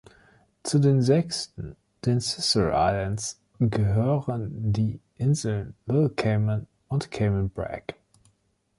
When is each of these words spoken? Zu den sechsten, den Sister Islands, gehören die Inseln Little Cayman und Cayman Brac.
Zu 0.63 0.79
den 0.79 1.03
sechsten, 1.03 1.75
den 2.07 2.21
Sister 2.21 2.69
Islands, 2.73 3.39
gehören 3.59 4.73
die 4.73 4.99
Inseln 5.17 5.75
Little 5.85 6.09
Cayman 6.09 6.65
und 6.87 7.11
Cayman 7.11 7.51
Brac. 7.51 7.93